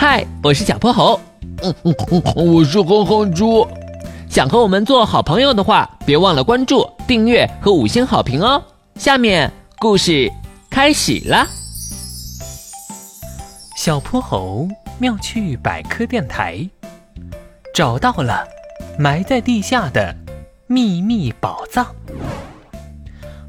[0.00, 1.20] 嗨，我是小泼猴。
[1.62, 3.68] 嗯嗯嗯，我是哼哼猪。
[4.30, 8.64] 想和我们做好朋友的话，别忘了关注、订阅和五星好评哦。
[8.94, 10.32] 下面故事
[10.70, 11.46] 开始了。
[13.76, 14.66] 小泼猴
[14.98, 16.66] 妙趣百科电台
[17.74, 18.42] 找到了
[18.98, 20.16] 埋在地下的
[20.66, 21.86] 秘密宝藏。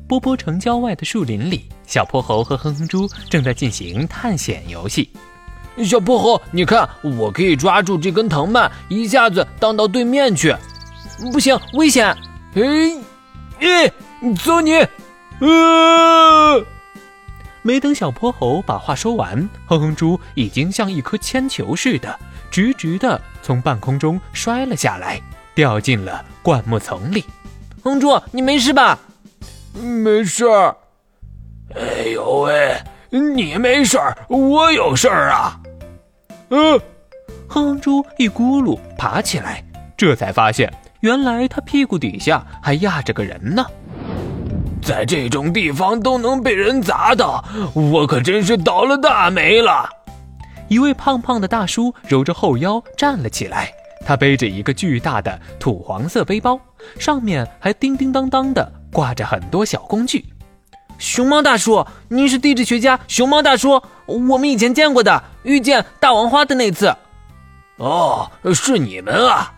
[0.06, 5.10] 波波城郊外的树林里，小泼猴和哼哼猪正在进行探险游戏。
[5.84, 10.56] 小泼猴，你看，我可以抓住这根藤蔓，一下子荡到对面去。
[11.32, 12.16] 不行，危险！
[12.56, 12.62] 哎，
[13.60, 13.92] 哎，
[14.44, 14.74] 走你！
[15.40, 16.66] 呃，
[17.62, 22.20] 没等小泼猴把话说完，哼哼猪已经像一颗铅球似的，
[22.50, 25.22] 直直的从半空中摔了下来，
[25.56, 27.24] 掉进了灌木丛里。
[27.84, 29.00] 哼猪，你没事吧？
[29.74, 30.76] 没事儿。
[31.76, 32.76] 哎呦喂，
[33.10, 35.58] 你没事儿，我有事儿啊！
[36.52, 36.78] 嗯，
[37.48, 39.64] 哼哼猪一咕噜爬起来，
[39.96, 43.66] 这才发现原来他屁股底下还压着个人呢。
[44.82, 47.44] 在这种地方都能被人砸到，
[47.74, 49.88] 我可真是倒了大霉了。
[50.68, 53.72] 一位胖胖的大叔揉着后腰站了起来，
[54.06, 56.60] 他背着一个巨大的土黄色背包，
[57.00, 60.26] 上面还叮叮当当的挂着很多小工具。
[60.98, 66.96] 熊猫大叔，您是地质学家熊猫大叔，我们以前见过的，遇见大王花的那次。
[67.78, 69.54] 哦，是你们啊！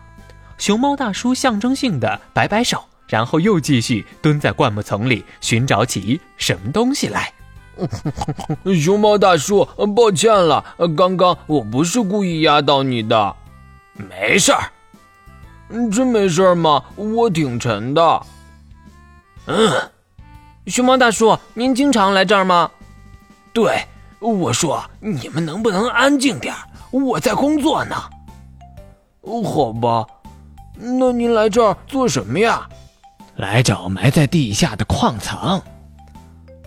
[0.56, 7.32] 熊猫大叔象征性的摆摆手，然后又继续蹲在灌木丛里寻找起什么东西来。
[8.82, 9.64] 熊猫大叔，
[9.96, 10.64] 抱歉了，
[10.96, 13.36] 刚刚我不是故意压到你的，
[13.94, 14.70] 没事儿。
[15.90, 16.82] 真没事儿吗？
[16.94, 18.22] 我挺沉的。
[19.46, 19.90] 嗯。
[20.66, 22.70] 熊猫大叔，您经常来这儿吗？
[23.52, 23.86] 对，
[24.30, 26.54] 我说你们能不能安静点
[26.90, 27.94] 我在工作呢。
[29.44, 30.06] 好吧，
[30.74, 32.68] 那您来这儿做什么呀？
[33.36, 35.62] 来找埋在地下的矿藏。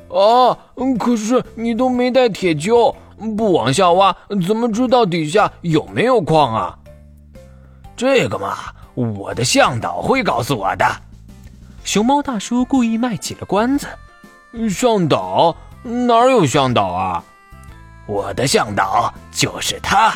[0.09, 0.57] 啊，
[0.99, 2.93] 可是你都没带铁锹，
[3.35, 4.15] 不往下挖，
[4.45, 6.77] 怎么知道底下有没有矿啊？
[7.95, 8.55] 这个嘛，
[8.93, 10.85] 我的向导会告诉我的。
[11.83, 13.87] 熊猫大叔故意卖起了关子
[14.69, 17.23] ：“向导哪有向导啊？
[18.07, 20.13] 我的向导就是他。”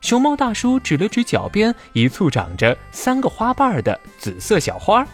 [0.00, 5.04] 熊猫大叔指了指脚边一簇长着三个花瓣的紫色小花。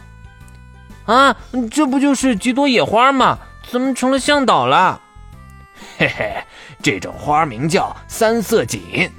[1.06, 1.34] “啊，
[1.70, 3.38] 这不就是几朵野花吗？
[3.70, 5.00] 怎么成了向导了
[5.96, 6.44] ？”“嘿嘿，
[6.82, 9.10] 这种花名叫三色堇，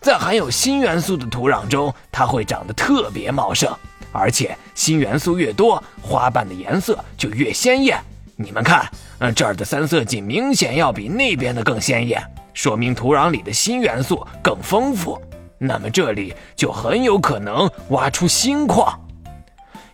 [0.00, 3.74] 在含有锌元素的土壤中，它会长得特别茂盛。”
[4.12, 8.02] 而且锌元素越多，花瓣的颜色就越鲜艳。
[8.38, 8.86] 你们看，
[9.18, 15.18] 呃，这儿的三色堇明显要比那边的更鲜艳，说明土壤里的锌元素更丰富。
[15.58, 18.92] 那么这里就很有可能挖出锌矿。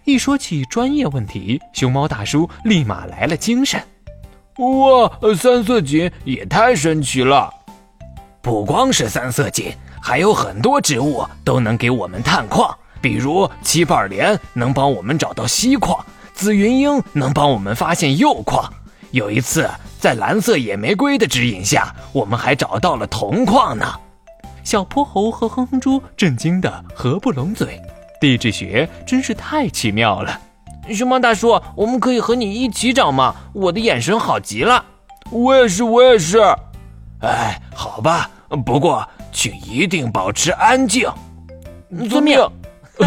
[0.02, 3.80] 一说起专业问题，熊猫大叔立马来了精神。
[4.58, 7.48] 哇，三色堇也太神奇了！
[8.40, 12.76] 不光是三色堇，还有很多植物都能给我们探矿。
[13.00, 16.04] 比如七瓣莲能帮我们找到锡矿，
[16.42, 18.68] 紫云英能帮我们发现铀矿。
[19.12, 19.70] 有一次，
[20.00, 23.86] 在蓝色野玫瑰的指引下，我们还找到了铜矿呢。
[24.64, 27.80] 小泼猴和哼哼猪震惊的合不拢嘴，
[28.20, 30.36] 地质学真是太奇妙了。
[30.90, 33.32] 熊猫大叔，我们可以和你一起找吗？
[33.52, 34.84] 我的眼神好极了。
[35.30, 36.40] 我也是，我也是。
[37.20, 38.28] 哎，好吧，
[38.66, 41.08] 不过请一定保持安静。
[42.10, 42.40] 遵命。